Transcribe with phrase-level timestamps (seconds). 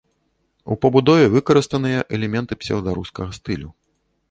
[0.71, 3.69] У пабудове выкарыстаныя элементы псеўдарускага стылю.